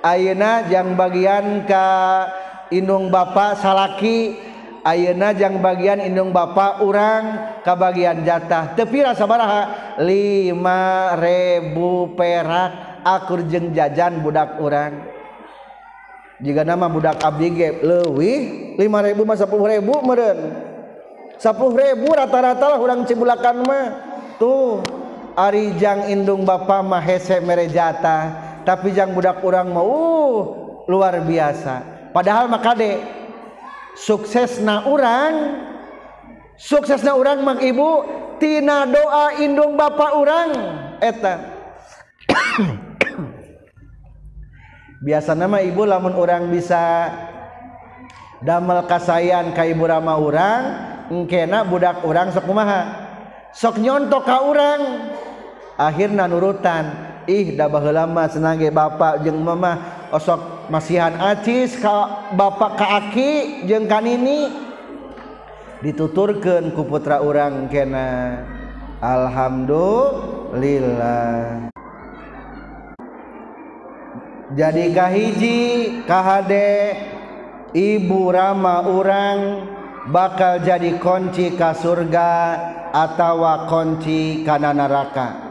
Ayeuna 0.02 0.66
yang 0.66 0.98
bagian 0.98 1.70
ka 1.70 2.26
Inung 2.74 3.14
Bapak 3.14 3.62
salaki 3.62 4.34
Ayeuna 4.82 5.30
yang 5.38 5.62
bagian 5.62 6.02
Inung 6.02 6.34
Bapak 6.34 6.82
urang 6.82 7.54
ka 7.62 7.78
bagian 7.78 8.26
jatah. 8.26 8.74
Tepira 8.74 9.14
sabaraha? 9.14 9.94
5000 10.02 12.18
perak 12.18 12.72
akur 13.06 13.46
jeung 13.46 13.78
jajan 13.78 14.26
budak 14.26 14.58
urang. 14.58 15.06
Jika 16.42 16.66
nama 16.66 16.90
budak 16.90 17.22
abdi 17.22 17.54
ge 17.54 17.86
leuwih 17.86 18.74
5000 18.82 19.22
mah 19.22 19.38
10000 19.38 19.86
meureun. 19.86 20.40
10000 21.38 22.02
rata-rata 22.02 22.74
lah 22.74 22.82
urang 22.82 23.06
cibulakan 23.06 23.62
mah. 23.62 23.86
Tuh 24.42 24.82
ari 25.38 25.78
jang 25.78 26.10
Indung 26.10 26.42
Bapak 26.42 26.82
mere 27.46 27.70
jatah. 27.70 28.51
tapi 28.64 28.94
yang 28.94 29.14
budak 29.16 29.42
orang 29.42 29.70
mau 29.74 29.88
uh, 29.88 30.38
luar 30.86 31.18
biasa. 31.22 31.82
Padahal 32.12 32.52
maka 32.52 32.76
dek 32.76 33.00
suksesna 33.96 34.88
orang 34.88 35.32
suksesna 36.60 37.16
orang 37.16 37.44
mang 37.44 37.60
ibu 37.64 38.04
tina 38.38 38.84
doa 38.88 39.40
indung 39.40 39.78
bapak 39.80 40.12
orang 40.14 40.50
eta. 41.00 41.36
Biasa 45.02 45.34
nama 45.34 45.58
ibu 45.66 45.82
lamun 45.82 46.14
orang 46.14 46.54
bisa 46.54 47.10
damel 48.46 48.86
kasayan 48.86 49.50
ka 49.58 49.66
ibu 49.66 49.82
rama 49.90 50.14
urang 50.22 50.64
engkena 51.10 51.66
budak 51.66 52.06
urang 52.06 52.30
sok 52.30 52.46
kumaha? 52.46 52.82
Sok 53.52 53.84
nyontok 53.84 54.24
ka 54.24 54.38
urang. 54.46 54.82
Akhirna 55.76 56.30
nurutan. 56.30 57.11
ih 57.28 57.58
da 57.58 57.70
baheulama 57.70 58.30
senage 58.30 58.72
bapak 58.72 59.24
jeung 59.26 59.42
mama? 59.42 59.78
Osok 60.12 60.40
masihan 60.68 61.16
acis 61.20 61.80
ka 61.80 62.08
bapak 62.36 62.78
ka 62.80 62.86
aki 63.00 63.56
jeung 63.68 63.88
kanini 63.88 64.50
dituturkeun 65.82 66.72
ku 66.76 66.84
putra 66.88 67.22
urang 67.24 67.68
kena. 67.72 68.38
Alhamdulillah. 69.02 71.72
Jadi 74.52 74.92
kahiji 74.92 75.60
kahade 76.04 76.92
ibu 77.72 78.36
rama 78.36 78.84
urang 78.84 79.64
bakal 80.12 80.60
jadi 80.60 81.00
kunci 81.00 81.56
ka 81.56 81.72
surga 81.72 82.60
atawa 82.92 83.72
kunci 83.72 84.44
kana 84.44 84.76
neraka 84.76 85.51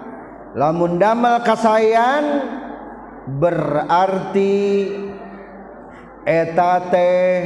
lamun 0.55 0.99
damel 0.99 1.43
kasayan 1.47 2.25
berarti 3.39 4.91
eta 6.27 6.91
teh 6.91 7.39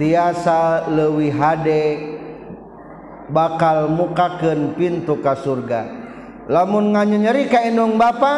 tiasa 0.00 0.88
leuwih 0.88 1.34
hade 1.34 1.84
bakal 3.28 3.92
mukakeun 3.92 4.72
pintu 4.78 5.20
ka 5.20 5.36
surga. 5.36 5.82
Lamun 6.48 6.96
nganyeri 6.96 7.44
ka 7.52 7.60
indung 7.60 8.00
bapa 8.00 8.34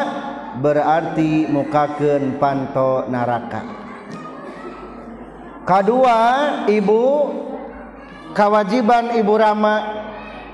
berarti 0.59 1.46
mukakeun 1.46 2.42
panto 2.42 3.06
neraka. 3.06 3.62
Kedua 5.62 6.18
ibu 6.66 7.30
kewajiban 8.35 9.14
ibu 9.14 9.35
rama 9.38 9.76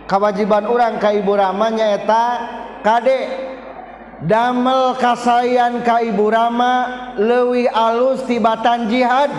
kewajiban 0.05 0.69
orang 0.69 1.01
ka 1.01 1.17
ibu 1.17 1.33
ramanya 1.33 1.97
eta 1.97 2.25
Kadek 2.87 3.27
damel 4.31 4.95
kasayan 4.95 5.83
ka 5.83 5.99
Ibu 5.99 6.31
Rama 6.31 6.75
leuwih 7.19 7.67
alus 7.67 8.23
tibatan 8.31 8.87
jihad. 8.87 9.35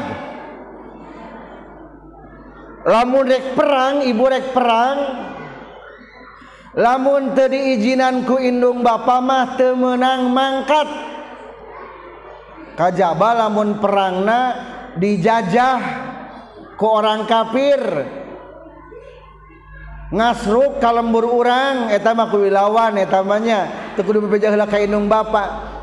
Lamun 2.84 3.24
rek 3.24 3.56
perang, 3.56 4.04
ibu 4.04 4.26
rek 4.28 4.52
perang. 4.52 4.98
Lamun 6.76 7.32
teu 7.40 7.48
diijinanku 7.48 8.36
indung 8.36 8.84
bapa 8.84 9.24
mah 9.24 9.56
temenang 9.56 10.28
mangkat. 10.28 10.90
Kajaba 12.76 13.48
lamun 13.48 13.80
perangna 13.80 14.42
dijajah 15.00 15.80
ku 16.76 16.84
orang 16.84 17.24
kafir 17.24 17.80
ngasruk 20.14 20.80
ka 20.80 20.92
lembur 20.96 21.28
wilawan 21.28 21.92
etama 21.92 22.32
kuwilawan 22.32 22.96
teu 23.96 24.02
kudu 24.04 24.28
bepejahlah 24.28 24.68
ka 24.70 24.80
indung 24.80 25.12
bapa. 25.12 25.76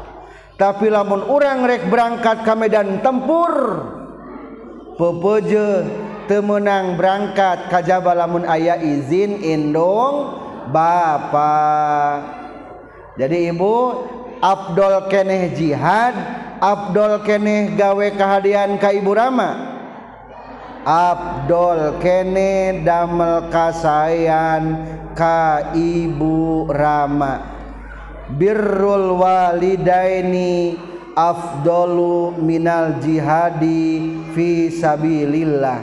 Tapi 0.55 0.87
lamun 0.87 1.27
urang 1.27 1.67
rek 1.67 1.91
berangkat 1.91 2.47
ke 2.47 2.55
medan 2.55 3.03
tempur 3.03 3.53
pepeje 4.95 5.83
temenang 6.31 6.95
berangkat 6.95 7.67
kajaba 7.67 8.15
lamun 8.15 8.47
ayah 8.47 8.79
izin 8.79 9.43
indung 9.43 10.39
bapak 10.71 12.45
jadi 13.15 13.55
ibu 13.55 14.07
Abdul 14.43 15.11
keneh 15.11 15.55
jihad 15.55 16.15
Abdul 16.59 17.23
keneh 17.23 17.75
gawe 17.79 18.07
kehadian 18.15 18.81
ka 18.81 18.91
ibu 18.91 19.13
Rama. 19.15 19.74
Abdul 20.85 21.97
kene 21.97 22.85
damel 22.85 23.49
kasayan 23.49 24.85
ka 25.17 25.73
ibu 25.73 26.69
Rama. 26.69 27.41
Birrul 28.37 29.17
walidaini 29.17 30.77
afdalu 31.17 32.37
minal 32.37 33.01
jihadi 33.01 34.13
fi 34.37 34.69
sabilillah. 34.69 35.81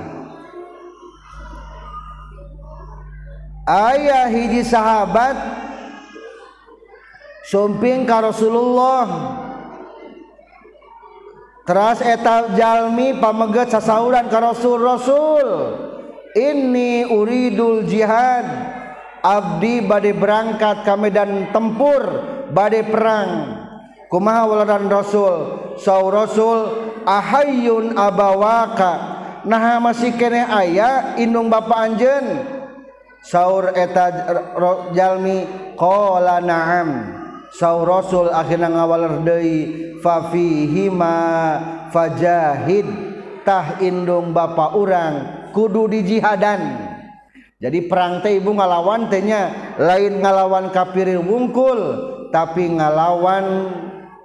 Ayah 3.65 4.29
hiji 4.29 4.61
sahabat 4.61 5.33
sumping 7.49 8.05
ka 8.05 8.21
Rasulullah. 8.21 9.40
teras 11.63 12.01
etal 12.01 12.53
Jalmi 12.57 13.17
pamegat 13.17 13.71
sasauran 13.71 14.27
ke 14.27 14.37
Rasul 14.37 14.77
Rasul 14.81 15.47
ini 16.35 17.03
uridul 17.07 17.83
jihad. 17.87 18.79
Abdi 19.21 19.85
badai 19.85 20.17
berangkat 20.17 20.81
ke 20.81 20.93
medan 20.97 21.53
tempur 21.53 22.01
badai 22.49 22.89
perang. 22.89 23.29
Kumaha 24.09 24.49
waladan 24.49 24.89
Rasul? 24.89 25.35
Saw 25.77 26.09
Rasul 26.09 26.59
ahayun 27.05 27.93
abawaka. 27.93 29.21
Nah 29.45 29.77
masih 29.77 30.17
kene 30.17 30.41
ayah 30.49 31.13
indung 31.21 31.53
bapak 31.53 31.77
anjen 31.85 32.25
saur 33.21 33.69
eta 33.77 34.09
jalmi 34.97 35.45
qala 35.77 36.41
na'am. 36.41 37.20
sau 37.51 37.83
rasul 37.83 38.31
akhirnya 38.31 38.71
ngawaler 38.71 39.27
deui 39.27 39.59
fafihima 39.99 41.17
fajahid 41.91 42.87
tah 43.43 43.77
indung 43.83 44.31
bapa 44.31 44.71
urang 44.73 45.47
kudu 45.51 45.91
dijihadan. 45.91 46.89
Jadi 47.61 47.85
perang 47.85 48.25
teh 48.25 48.41
ibu 48.41 48.57
ngalawan 48.57 49.05
tehnya 49.11 49.75
lain 49.77 50.17
ngalawan 50.17 50.73
kafir 50.73 51.13
wungkul 51.21 51.77
tapi 52.33 52.73
ngalawan 52.73 53.69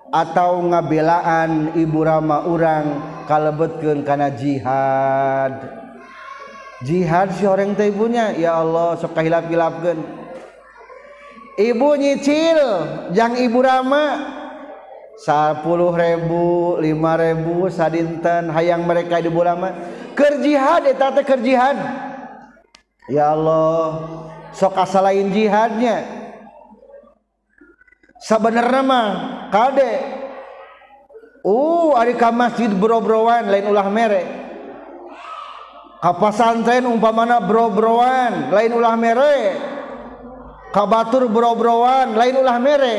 atau 0.08 0.64
ngabelaan 0.64 1.76
ibu 1.76 2.00
rama 2.00 2.48
urang 2.48 2.96
kalebetkeun 3.28 4.06
kana 4.08 4.32
jihad. 4.32 5.52
Jihad 6.80 7.36
si 7.36 7.44
orang 7.44 7.76
teh 7.76 7.92
ibunya 7.92 8.32
ya 8.32 8.56
Allah 8.56 8.96
sok 8.96 9.12
kahilap-hilapkeun. 9.12 10.25
ibu 11.60 11.88
nyicil 11.96 12.60
yang 13.12 13.36
ibu 13.36 13.60
Rama. 13.60 14.36
10.000 15.16 15.64
5000 15.64 16.84
sadinten 17.72 18.52
hayang 18.52 18.84
mereka 18.84 19.16
ibu 19.16 19.40
Rama 19.40 19.72
kerjihad 20.12 20.84
eta 20.84 21.08
teh 21.08 21.24
kerjihad 21.24 21.72
ya 23.08 23.32
Allah 23.32 24.12
sok 24.56 24.76
asa 24.80 25.04
lain 25.04 25.28
jihadnya. 25.32 26.04
Sebenarnya 28.16 28.80
mah 28.80 29.08
kade. 29.52 29.94
Uh 31.46 31.94
ari 31.94 32.18
ka 32.18 32.32
masjid 32.32 32.72
brobrowan 32.72 33.52
lain 33.52 33.68
ulah 33.68 33.86
mere. 33.92 34.24
Ka 36.00 36.16
pasantren 36.16 36.88
umpamana 36.88 37.38
brobrowan 37.44 38.50
lain 38.50 38.72
ulah 38.72 38.96
mere. 38.96 39.36
kabatur 40.76 41.32
bro-broan 41.32 42.12
lain 42.12 42.36
ulah 42.36 42.60
mere. 42.60 42.96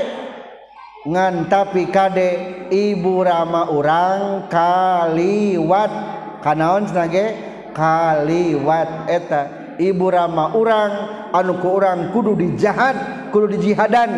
Ngan 1.05 1.45
tapi 1.45 1.85
kade 1.93 2.65
ibu 2.73 3.21
rama 3.21 3.69
urang 3.69 4.49
kaliwat. 4.49 5.93
Kanaon 6.41 6.89
senage? 6.89 7.37
Kaliwat. 7.77 9.05
Eta 9.05 9.41
ibu 9.77 10.09
rama 10.09 10.57
urang 10.57 10.91
anu 11.29 11.61
ku 11.61 11.77
orang 11.77 12.09
kudu 12.09 12.33
dijahad 12.33 13.29
kudu 13.29 13.53
dijihadan. 13.53 14.09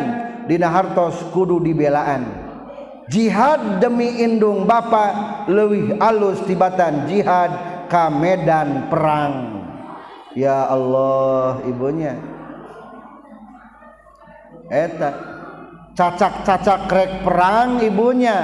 Dina 0.47 0.71
hartos 0.71 1.19
kudu 1.35 1.59
dibelaan. 1.59 2.47
Jihad 3.11 3.83
demi 3.83 4.23
indung 4.23 4.63
bapa 4.63 5.45
leuwih 5.51 5.99
alus 5.99 6.41
tibatan 6.47 7.11
jihad 7.11 7.51
ka 7.91 8.07
medan 8.07 8.87
perang. 8.87 9.61
Ya 10.33 10.65
Allah 10.65 11.61
ibunya. 11.67 12.38
eta 14.69 15.09
cacak-cacak 15.97 16.87
krek 16.87 17.11
perang 17.27 17.83
ibunya. 17.83 18.37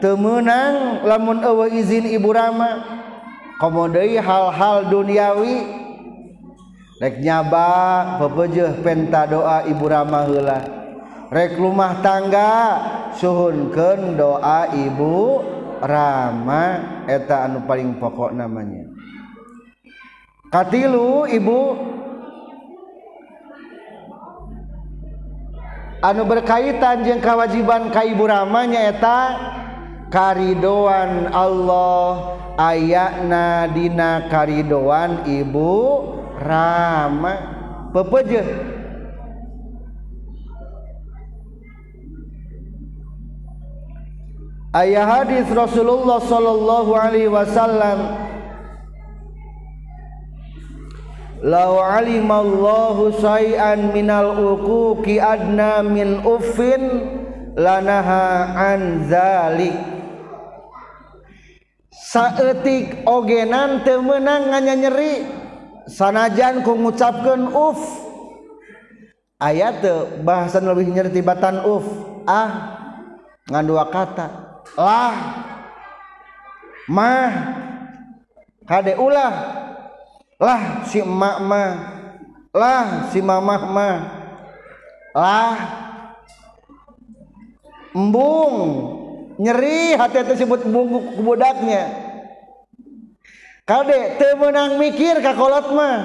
Temenang 0.00 1.04
lamun 1.04 1.44
ewe 1.44 1.76
izin 1.76 2.08
ibu 2.08 2.32
rama. 2.32 2.80
Komodai 3.60 4.16
hal-hal 4.16 4.88
duniawi. 4.88 5.56
Rek 7.00 7.20
nyaba 7.20 7.68
pepejuh 8.20 8.80
penta 8.80 9.28
doa 9.28 9.64
ibu 9.68 9.84
rama 9.88 10.24
heula. 10.24 10.60
Rek 11.28 11.60
rumah 11.60 12.00
tangga 12.00 12.52
suhunkeun 13.20 14.16
doa 14.16 14.72
ibu 14.72 15.44
rama. 15.84 16.64
Eta 17.04 17.44
anu 17.44 17.68
paling 17.68 18.00
pokok 18.00 18.32
namanya. 18.32 18.88
Katilu 20.48 21.28
ibu. 21.28 21.60
anu 26.00 26.24
berkaitan 26.24 27.04
jeung 27.04 27.20
kewajiban 27.20 27.92
kaiburama 27.92 28.64
nyaeta 28.64 29.20
karidoan 30.08 31.28
Allah 31.30 32.40
ayana 32.56 33.68
dina 33.70 34.28
karidoan 34.32 35.28
ibu 35.28 36.04
rama. 36.40 37.34
Pepeje. 37.90 38.42
Ayah 44.70 45.02
hadis 45.02 45.50
Rasulullah 45.50 46.22
sallallahu 46.22 46.94
alaihi 46.94 47.26
wasallam 47.26 48.14
law 51.40 51.80
alimallahu 51.80 53.16
sayan 53.16 53.96
minal 53.96 54.36
uquqi 54.36 55.16
adna 55.16 55.80
min 55.80 56.20
ufin 56.20 56.82
lanaha 57.56 58.52
an 58.56 59.08
zalik. 59.08 59.76
Saeutik 62.10 63.06
ogenan 63.06 63.86
teu 63.86 64.02
meunang 64.02 64.50
nyeri 64.50 65.24
sanajan 65.86 66.66
ku 66.66 66.74
ngucapkeun 66.74 67.54
uf 67.54 67.78
aya 69.38 69.70
teu 69.78 70.10
bahasan 70.26 70.66
lebih 70.66 70.90
nyeri 70.90 71.10
tibatan 71.14 71.62
uf 71.62 71.86
ah 72.26 72.50
ngan 73.46 73.64
dua 73.64 73.86
kata. 73.88 74.26
Lah 74.74 75.14
mah 76.90 77.30
kade 78.66 78.98
ulah. 78.98 79.59
lah 80.40 80.88
si 80.88 81.04
emak 81.04 81.36
mah. 81.44 81.70
Lah 82.50 83.12
si 83.12 83.20
mamah 83.20 83.62
mah. 83.68 83.96
Lah. 85.12 85.56
Embung. 87.92 88.54
Nyeri 89.40 89.96
hati 89.96 90.20
itu 90.24 90.44
sebut 90.44 90.64
embung 90.64 91.20
budaknya. 91.20 91.88
Kade 93.64 94.18
teu 94.18 94.34
meunang 94.40 94.80
mikir 94.80 95.20
ka 95.22 95.36
kolot 95.36 95.70
mah. 95.76 95.96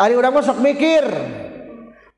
Ari 0.00 0.14
urang 0.16 0.32
mah 0.32 0.42
sok 0.46 0.62
mikir. 0.62 1.04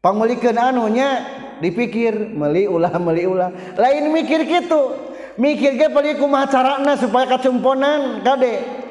Pangulikeun 0.04 0.60
anu 0.60 0.84
nya 0.92 1.24
dipikir 1.64 2.12
meuli 2.12 2.68
ulah 2.68 2.92
meuli 3.04 3.24
ulah. 3.24 3.50
Lain 3.80 4.12
mikir 4.12 4.44
kitu. 4.44 5.00
Mikir 5.34 5.74
ge 5.74 5.90
paling 5.90 6.14
kumaha 6.14 6.46
carana 6.46 6.94
supaya 6.94 7.26
kacumponan 7.26 8.22
kade 8.22 8.83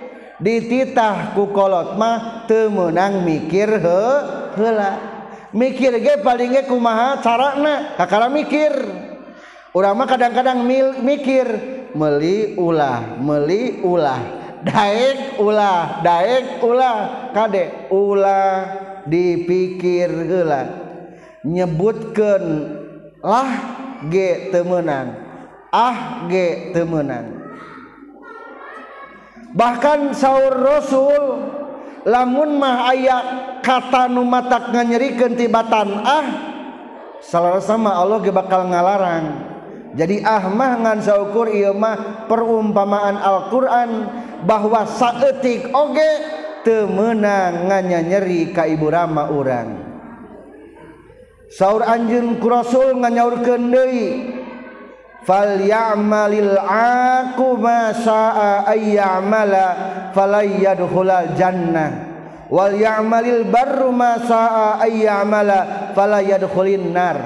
dititah 0.44 1.32
kukolot 1.32 1.96
mah 1.96 2.44
temenang 2.52 3.24
mikir 3.24 3.80
he 3.80 4.04
hela 4.60 4.92
mikir 5.56 5.96
ge 6.04 6.20
palingnya 6.20 6.68
kumaha 6.68 7.24
carana? 7.24 7.96
Kakara 7.96 8.28
mikir. 8.28 8.76
Urama 9.74 10.06
kadang-kadang 10.06 10.62
mikir 11.02 11.48
meli 11.96 12.60
ulah 12.60 13.18
meli 13.18 13.80
ulah. 13.82 14.22
Daek 14.64 15.40
ulah 15.40 16.04
daek 16.04 16.60
ulah. 16.62 16.98
Kade 17.34 17.90
ulah 17.90 18.52
dipikir 19.08 20.12
hela 20.12 20.64
nyebutkan 21.44 22.44
lah 23.20 23.52
ge 24.08 24.52
temenang 24.52 25.12
ah 25.72 26.28
ge 26.32 26.72
temenang 26.72 27.43
bahkan 29.54 30.12
sahur 30.12 30.58
Rasul 30.58 31.24
lamun 32.04 32.60
mah 32.60 32.90
aya 32.92 33.18
kata 33.64 34.12
nu 34.12 34.28
matak 34.28 34.74
nganyerikeun 34.74 35.40
tibatan 35.40 36.04
ah 36.04 36.26
salah 37.24 37.64
sama 37.64 37.96
Allah 37.96 38.20
ge 38.20 38.34
bakal 38.34 38.68
ngalarang. 38.68 39.56
Jadi 39.94 40.26
ahmah 40.26 40.82
ngan 40.82 41.00
saukur 41.06 41.54
ieu 41.54 41.70
mah 41.78 42.26
perumpamaan 42.26 43.14
Al-Qur'an 43.14 44.10
bahwa 44.42 44.90
saeutik 44.90 45.70
oge 45.70 46.12
teu 46.66 46.90
meunang 46.90 47.70
nganyanyeri 47.70 48.50
ka 48.50 48.66
ibu 48.66 48.90
rama 48.90 49.30
urang. 49.30 49.70
Saur 51.54 51.86
anjeun 51.86 52.42
ku 52.42 52.50
Rasul 52.50 52.98
nganyaurkeun 52.98 53.64
deui. 53.70 54.08
falyamalil 55.24 56.56
aku 56.62 57.60
masaa 57.60 58.68
ayyamala 58.68 59.66
falayadkhulal 60.16 61.36
jannah. 61.36 61.92
Wal 62.54 62.78
ya'malil 62.78 63.50
barru 63.50 63.90
ma 63.90 64.22
sa'a 64.22 64.78
ayyamala 64.86 65.90
falayadkhulin 65.98 66.94
nar. 66.94 67.18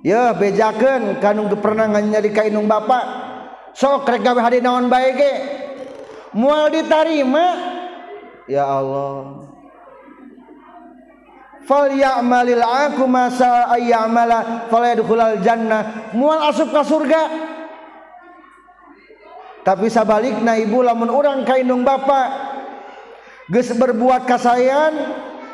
Ya 0.00 0.32
bejakeun 0.32 1.20
kanu 1.20 1.52
pernah 1.58 1.84
nyari 1.90 2.32
ka 2.32 2.48
indung 2.48 2.64
bapak. 2.64 3.04
Sok 3.76 4.08
rek 4.08 4.24
gawe 4.24 4.40
hade 4.40 4.64
naon 4.64 4.88
bae 4.88 5.12
ge? 5.12 5.32
Moal 6.32 6.72
ditarima? 6.72 7.46
Ya 8.48 8.64
Allah. 8.64 9.47
falyamalil 11.68 12.64
aku 12.64 13.04
masa 13.04 13.68
ayyamala 13.68 14.66
falyadkhulal 14.72 15.44
jannah. 15.44 16.10
Mual 16.16 16.48
asup 16.48 16.72
ka 16.72 16.80
surga. 16.80 17.22
Tapi 19.62 19.92
sabalikna 19.92 20.56
ibu 20.56 20.80
lamun 20.80 21.12
urang 21.12 21.44
ka 21.44 21.60
indung 21.60 21.84
bapak 21.84 22.56
geus 23.52 23.68
berbuat 23.76 24.24
kasayan 24.24 24.96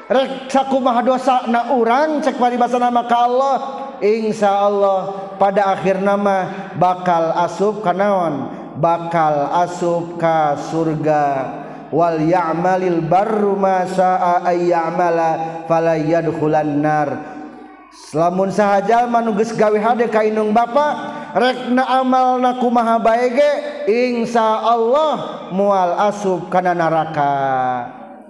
rek 0.06 0.46
sakumaha 0.46 1.02
dosa 1.02 1.50
na 1.50 1.74
urang 1.74 2.22
cek 2.22 2.38
paribasa 2.38 2.78
nama 2.78 3.10
ka 3.10 3.26
Allah 3.26 3.56
insya 3.98 4.70
Allah 4.70 4.98
pada 5.34 5.74
akhir 5.74 5.98
nama 5.98 6.70
bakal 6.78 7.34
asup 7.42 7.82
kanaon 7.82 8.54
bakal 8.78 9.50
asup 9.50 10.14
ka 10.14 10.62
surga. 10.70 11.63
wal 11.94 12.18
ya'malil 12.18 12.98
barru 13.06 13.54
ma 13.54 13.86
sa'a 13.86 14.42
ay 14.42 14.74
ya'mala 14.74 15.62
fala 15.70 15.94
yadkhulan 15.94 16.82
nar. 16.82 17.08
Lamun 18.10 18.50
sahaja 18.50 19.06
manu 19.06 19.38
geus 19.38 19.54
gawe 19.54 19.78
hade 19.78 20.10
ka 20.10 20.26
indung 20.26 20.50
bapa 20.50 21.14
rekna 21.34 21.86
amalna 22.02 22.58
kumaha 22.58 22.98
bae 22.98 23.30
ge 23.30 23.52
insyaallah 23.86 25.46
moal 25.54 25.94
asub 26.02 26.50
kana 26.50 26.74
neraka 26.74 27.30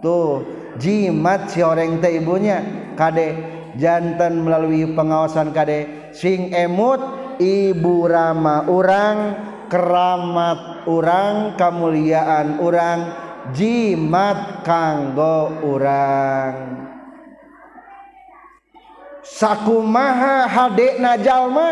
tuh 0.04 0.44
jimat 0.76 1.48
si 1.48 1.64
orang 1.64 2.00
teh 2.04 2.20
ibunya. 2.20 2.60
Kade 2.92 3.40
jantan 3.80 4.44
melalui 4.44 4.84
pengawasan 4.92 5.52
kade 5.56 6.12
sing 6.12 6.52
emut 6.52 7.00
ibu 7.40 8.04
rama 8.04 8.68
orang 8.68 9.16
keramat 9.72 10.86
orang 10.86 11.56
kemuliaan 11.56 12.60
orang 12.60 13.23
jimat 13.52 14.64
kanggo 14.64 15.60
urang. 15.60 16.88
Sakumaha 19.24 20.48
hadek 20.48 21.02
najallma 21.02 21.68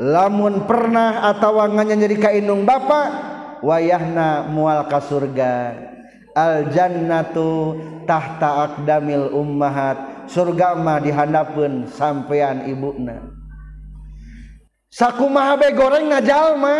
lamun 0.00 0.64
pernah 0.64 1.28
atawangannya 1.34 1.96
nyeri 1.98 2.16
kainung 2.20 2.64
Bapak 2.64 3.08
wayahna 3.60 4.48
mual 4.48 4.88
ka 4.88 5.04
surga. 5.04 5.76
Al 6.36 6.68
jannatu 6.72 7.76
tahta 8.08 8.72
akdamil 8.72 9.32
ummahat. 9.36 10.28
Surga 10.30 10.74
mah 10.74 10.98
dihandapun 11.00 11.86
sampean 11.86 12.66
ibuna 12.66 13.36
sakumaha 14.96 15.60
be 15.60 15.68
goreng 15.76 16.08
najalma 16.08 16.76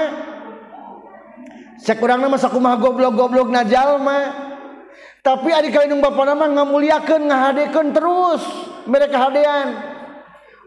kurang 1.98 2.24
masakmah 2.28 2.80
goblok-goblok 2.80 3.52
najjallma 3.52 4.46
tapi 5.26 5.50
adik 5.50 5.74
kainung 5.74 5.98
Bapak 5.98 6.22
nama 6.22 6.46
ngamuliakan 6.46 7.26
ngahadekan 7.26 7.90
terus 7.90 8.46
mereka 8.86 9.26
hadean. 9.26 9.74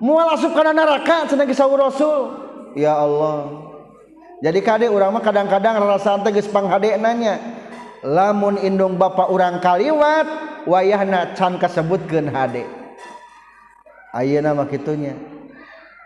Mual 0.03 0.35
asup 0.35 0.51
karena 0.51 0.75
neraka 0.75 1.31
senang 1.31 1.47
kisah 1.47 1.63
Rasul. 1.63 2.19
Ya 2.75 2.91
Allah. 2.91 3.71
Jadi 4.43 4.59
kade 4.59 4.91
orang 4.91 5.15
mah 5.15 5.23
kadang-kadang 5.23 5.79
rasa 5.79 6.19
teges 6.27 6.51
panghade 6.51 6.91
nanya 6.99 7.39
lamun 8.03 8.59
indung 8.59 8.99
bapak 8.99 9.31
orang 9.31 9.63
kaliwat 9.63 10.27
wayahna 10.67 11.39
can 11.39 11.55
kasebutkeun 11.55 12.27
hade. 12.27 12.67
Ayeuna 14.11 14.51
mah 14.51 14.67
kitunya. 14.67 15.15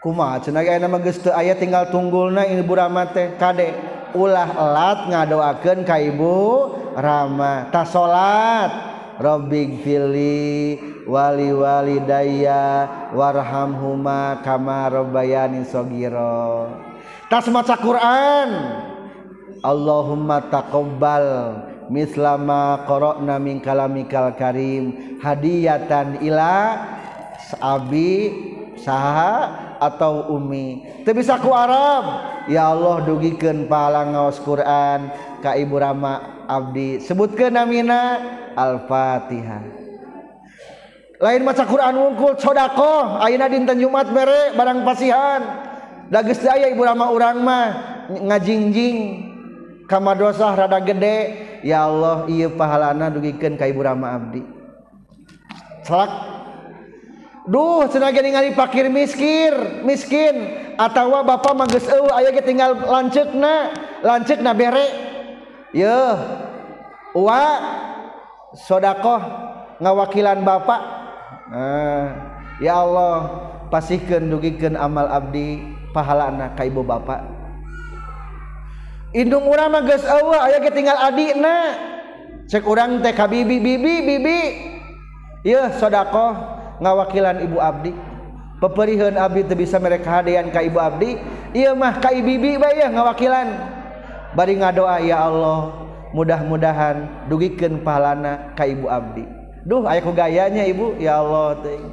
kuma 0.04 0.36
aya 0.36 1.56
tinggal 1.56 1.88
tunggulna 1.88 2.44
ibu 2.52 2.76
na 2.76 3.08
teh. 3.08 3.40
Kade 3.40 3.72
ulah 4.12 4.52
elat 4.52 5.00
ngadoakeun 5.08 5.88
ka 5.88 5.96
ibu 5.98 6.70
Rama 6.94 7.72
ta 7.72 7.88
salat. 7.88 8.92
Robig 9.14 9.86
Fili 9.86 10.76
wali 11.06 11.54
walidayya 11.54 12.90
warhamhuma 13.14 14.42
kama 14.42 14.90
rabbayani 14.90 15.64
sogiro 15.70 16.68
tas 17.30 17.46
maca 17.50 17.78
Quran. 17.78 18.50
Allahumma 19.64 20.44
taqabbal 20.52 21.26
mislama 21.88 22.84
qara'na 22.84 23.42
min 23.42 23.58
kalamikal 23.64 24.36
karim. 24.36 25.18
Hadiyatan 25.24 26.20
ila 26.26 26.78
abi 27.58 28.53
saha 28.84 29.34
atau 29.80 30.36
Umi? 30.36 30.84
Tapi 31.08 31.24
bisa 31.24 31.40
ku 31.40 31.56
Arab. 31.56 32.04
Ya 32.52 32.70
Allah 32.70 33.08
dugikan 33.08 33.66
palang 33.72 34.14
ngaos 34.14 34.44
Quran. 34.44 35.12
Ka 35.40 35.60
Ibu 35.60 35.76
Rama 35.76 36.44
Abdi 36.48 37.04
sebutkan 37.04 37.52
namina 37.52 38.20
Al-fatihah. 38.56 39.64
Lain 41.20 41.42
maca 41.44 41.64
Quran 41.64 41.96
wungkul 41.96 42.36
sodako 42.36 43.20
ayeuna 43.24 43.48
dinten 43.48 43.80
Jumat 43.80 44.12
mere 44.12 44.52
barang 44.56 44.84
pasihan. 44.84 45.42
Dages 46.12 46.44
daya 46.44 46.68
Ibu 46.68 46.84
Rama 46.84 47.12
urang 47.12 47.44
mah 47.44 47.68
ngajingjing. 48.12 49.32
Kama 49.88 50.16
dosa 50.16 50.52
rada 50.56 50.80
gede. 50.84 51.52
Ya 51.64 51.88
Allah 51.88 52.28
iya 52.28 52.52
pahalana 52.52 53.08
dugikan 53.08 53.56
ka 53.56 53.68
Ibu 53.68 53.84
Rama 53.84 54.20
Abdi. 54.20 54.44
Salak. 55.84 56.33
Duh 57.44 57.84
senaga 57.92 58.24
ningali 58.24 58.56
pakir 58.56 58.88
miskin 58.88 59.84
miskin. 59.84 60.36
Atawa 60.80 61.22
bapak 61.28 61.54
mangges 61.54 61.86
eueuh 61.86 62.10
aya 62.16 62.32
ge 62.32 62.42
tinggal 62.42 62.74
lanceukna 62.74 63.76
lanceukna 64.00 64.56
bere. 64.56 64.88
Yeuh 65.76 66.18
wa, 67.18 67.44
sodakoh 68.54 69.22
ngawakilan 69.82 70.46
bapak 70.46 70.82
nah, 71.50 72.06
ya 72.62 72.78
Allah 72.78 73.18
pasihkeun 73.74 74.30
dugikeun 74.30 74.78
amal 74.78 75.10
abdi 75.10 75.66
pahalana 75.90 76.54
ka 76.54 76.62
ibu 76.62 76.86
bapak 76.86 77.26
indung 79.18 79.50
urang 79.50 79.74
mah 79.74 79.82
geus 79.82 80.06
eueuh 80.06 80.38
aya 80.38 80.62
ge 80.62 80.70
tinggal 80.74 80.98
adina 80.98 81.74
cek 82.48 82.66
urang 82.70 83.02
teh 83.02 83.14
ka 83.14 83.28
bibi 83.28 83.60
bibi 83.60 83.94
bibi. 84.06 84.40
Yeuh 85.44 85.76
sodakoh. 85.76 86.63
ngawakilan 86.84 87.40
ibu 87.48 87.58
abdi. 87.64 87.96
Peperihan 88.60 89.16
abdi 89.16 89.44
itu 89.44 89.56
bisa 89.56 89.80
mereka 89.80 90.20
hadian 90.20 90.52
ka 90.52 90.60
ibu 90.60 90.80
abdi. 90.80 91.16
Iya 91.56 91.72
mah 91.72 92.04
ka 92.04 92.12
ibibi 92.12 92.60
bayah 92.60 92.92
ngawakilan. 92.92 93.48
Bari 94.36 94.60
ngadoa 94.60 95.00
ya 95.04 95.24
Allah 95.24 95.84
mudah-mudahan 96.12 97.28
dugikeun 97.32 97.82
pahalana 97.82 98.52
ka 98.56 98.68
ibu 98.68 98.92
abdi. 98.92 99.24
Duh 99.64 99.88
ayahku 99.88 100.12
gayanya 100.12 100.68
ibu. 100.68 100.96
Ya 101.00 101.24
Allah 101.24 101.60
ting. 101.64 101.84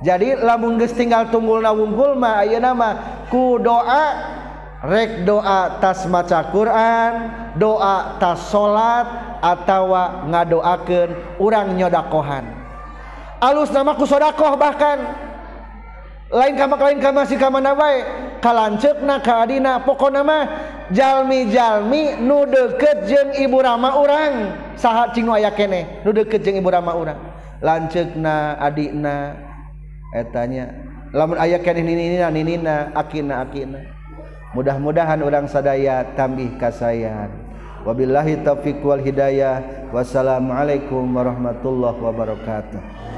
jadi 0.00 0.40
lamun 0.40 0.80
geus 0.80 0.96
tinggal 0.96 1.28
tunggul 1.28 1.60
na 1.60 1.76
mah 1.76 2.40
ayeuna 2.40 2.72
mah 2.72 2.94
ku 3.28 3.60
doa 3.60 4.16
rek 4.80 5.28
doa 5.28 5.76
tas 5.76 6.08
maca 6.08 6.40
Quran 6.48 7.12
doa 7.60 8.16
tas 8.16 8.48
salat 8.48 9.04
atawa 9.44 10.24
ngadoakeun 10.28 11.40
urang 11.40 11.76
nyodakohan. 11.76 12.59
alus 13.40 13.72
namaku 13.72 14.04
sodakoh 14.04 14.54
bahkan. 14.54 15.28
Lain 16.30 16.54
kam 16.54 16.70
lain 16.78 17.02
kama 17.02 17.26
si 17.26 17.34
kam 17.34 17.58
nawai 17.58 18.06
kalancekna 18.38 19.18
kadina 19.18 19.82
pokok 19.82 20.14
nama 20.14 20.46
jalmi-jalmi 20.94 22.22
nude 22.22 22.78
kejeng 22.78 23.34
ibu 23.34 23.58
rama 23.58 23.98
orang 23.98 24.54
saat 24.78 25.10
cing 25.10 25.26
aya 25.26 25.50
kene 25.50 26.06
nude 26.06 26.22
kejeng 26.30 26.62
ibu 26.62 26.70
rama 26.70 26.94
orang 26.94 27.18
lancekna 27.58 28.54
adikna 28.62 29.34
etanya. 30.14 30.70
Lamun 31.10 31.34
aya 31.34 31.58
kene 31.58 31.82
ninina 31.82 32.30
ninina 32.30 32.94
akina 32.94 33.42
akina. 33.42 33.82
Mudah-mudahan 34.54 35.26
orang 35.26 35.50
sadaya 35.50 36.14
tambih 36.14 36.54
kasayan 36.62 37.30
wabillahi 37.82 38.38
taufiq 38.46 38.78
wal 38.86 39.02
hidayah. 39.02 39.90
Wassalamualaikum 39.90 41.10
warahmatullahi 41.10 41.98
wabarakatuh. 41.98 43.09